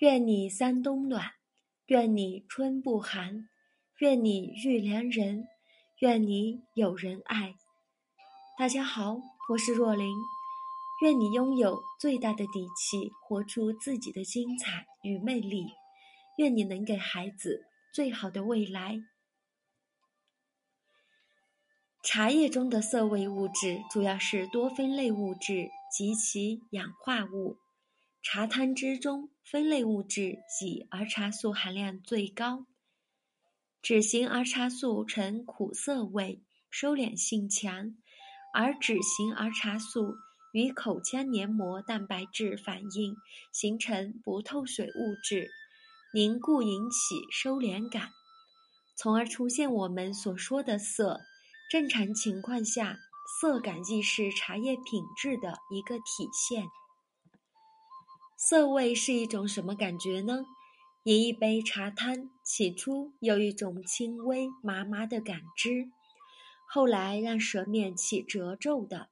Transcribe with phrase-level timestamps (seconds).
[0.00, 1.30] 愿你三冬暖，
[1.86, 3.48] 愿你春不寒，
[4.00, 5.46] 愿你遇良人，
[6.00, 7.54] 愿你有人爱。
[8.58, 9.16] 大家好，
[9.48, 10.06] 我是若琳。
[11.00, 15.64] 愿你拥有最大的底气，活出自己的精彩与魅力。
[16.36, 18.98] 愿你能给孩子最好的未来。
[22.02, 27.56] 茶叶中的色味物质主要是多酚类物质及其氧化物。
[28.28, 32.66] 茶汤之中，酚类物质及儿茶素含量最高。
[33.80, 37.94] 脂型儿茶素呈苦涩味，收敛性强，
[38.52, 40.16] 而脂型儿茶素
[40.52, 43.14] 与口腔黏膜蛋白质反应，
[43.52, 45.48] 形成不透水物质，
[46.12, 48.10] 凝固引起收敛感，
[48.96, 51.20] 从而出现我们所说的涩。
[51.70, 52.98] 正常情况下，
[53.40, 56.64] 涩感亦是茶叶品质的一个体现。
[58.48, 60.44] 涩味是一种什么感觉呢？
[61.02, 65.90] 饮一杯茶汤，起初有一种轻微麻麻的感知，
[66.68, 69.08] 后来让舌面起褶皱的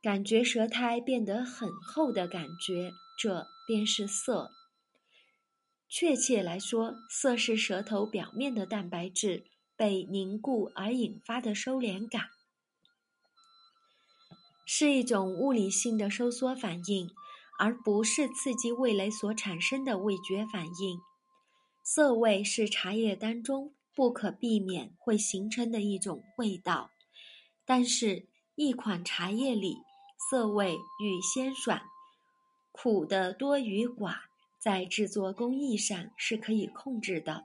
[0.00, 4.52] 感觉，舌苔变得很厚的感觉，这便是涩。
[5.88, 9.46] 确切来说，涩是舌头表面的蛋白质。
[9.76, 12.28] 被凝固而引发的收敛感，
[14.64, 17.10] 是一种物理性的收缩反应，
[17.58, 21.00] 而不是刺激味蕾所产生的味觉反应。
[21.82, 26.90] 涩味是茶叶当中不可避免会形成的一种味道，
[27.64, 29.76] 但是，一款茶叶里
[30.30, 31.82] 涩味与鲜爽、
[32.72, 34.16] 苦的多与寡，
[34.58, 37.44] 在制作工艺上是可以控制的。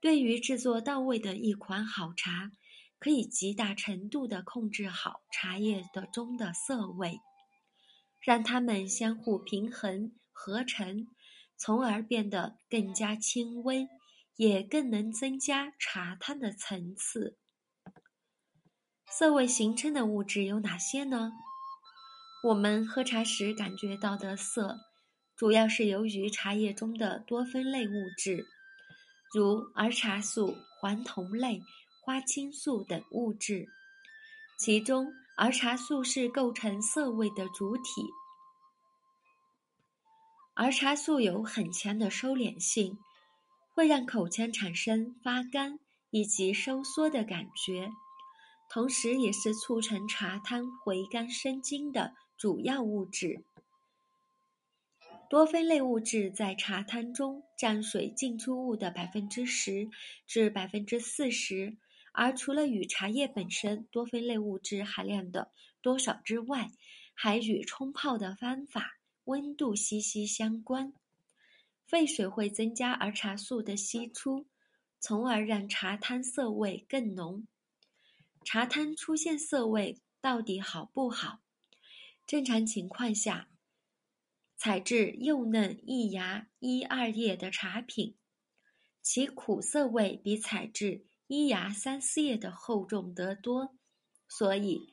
[0.00, 2.50] 对于制作到位的一款好茶，
[2.98, 7.20] 可以极大程度地控制好茶叶的中的涩味，
[8.26, 11.06] 让它们相互平衡合成，
[11.56, 13.86] 从而变得更加轻微，
[14.34, 17.38] 也更能增加茶汤的层次。
[19.08, 21.30] 涩味形成的物质有哪些呢？
[22.42, 24.76] 我们喝茶时感觉到的涩，
[25.36, 28.44] 主要是由于茶叶中的多酚类物质。
[29.32, 31.60] 如儿茶素、黄酮类、
[32.02, 33.68] 花青素等物质，
[34.58, 38.10] 其中儿茶素是构成涩味的主体。
[40.54, 42.98] 儿茶素有很强的收敛性，
[43.74, 47.90] 会让口腔产生发干以及收缩的感觉，
[48.70, 53.44] 同时也是促成茶汤回甘生津的主要物质。
[55.28, 59.90] 多酚类物质在茶汤中占水进出物的百分之十
[60.26, 61.76] 至百分之四十，
[62.16, 66.72] 而除了与茶叶本身多酚类物质含量的多少之外，
[67.12, 70.94] 还与冲泡的方法、温度息息相关。
[71.86, 74.46] 沸水会增加儿茶素的析出，
[74.98, 77.46] 从而让茶汤涩味更浓。
[78.46, 81.40] 茶汤出现涩味到底好不好？
[82.26, 83.48] 正常情况下。
[84.56, 88.16] 采制幼嫩一芽一二叶的茶品，
[89.02, 93.76] 其苦涩味比采制一芽三四叶的厚重得多，
[94.28, 94.92] 所以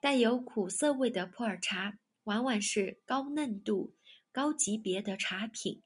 [0.00, 3.94] 带有苦涩味的普洱茶往往是高嫩度、
[4.32, 5.82] 高级别的茶品。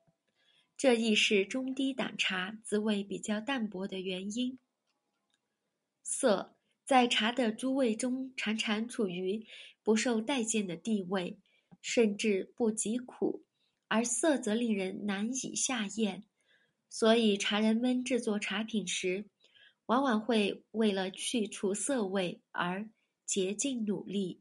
[0.77, 4.59] 这亦是中低档茶滋味比较淡薄的原因。
[6.03, 9.47] 涩在茶的诸味中常常处于
[9.83, 11.39] 不受待见的地位。
[11.87, 13.45] 甚至不及苦，
[13.89, 16.25] 而涩则令人难以下咽，
[16.89, 19.27] 所以茶人们制作茶品时，
[19.87, 22.89] 往往会为了去除涩味而
[23.27, 24.41] 竭尽努力。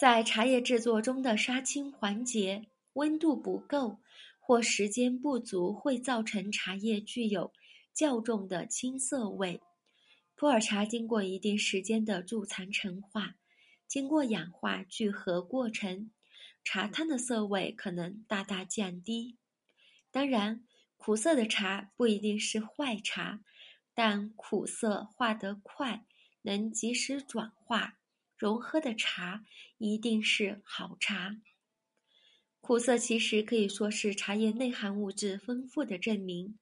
[0.00, 3.98] 在茶叶制作中的杀青环节，温度不够
[4.38, 7.52] 或时间不足，会造成茶叶具有
[7.94, 9.60] 较重的青涩味。
[10.34, 13.36] 普洱茶经过一定时间的贮藏陈化。
[13.86, 16.10] 经过氧化聚合过程，
[16.64, 19.36] 茶汤的涩味可能大大降低。
[20.10, 20.64] 当然，
[20.96, 23.40] 苦涩的茶不一定是坏茶，
[23.92, 26.06] 但苦涩化得快，
[26.42, 27.98] 能及时转化
[28.36, 29.44] 融合的茶
[29.78, 31.36] 一定是好茶。
[32.60, 36.58] 苦涩其实可以说是茶叶内含物质丰富的证明。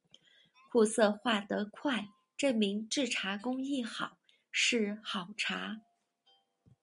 [0.72, 4.18] 苦涩化得快，证明制茶工艺好，
[4.50, 5.82] 是好茶。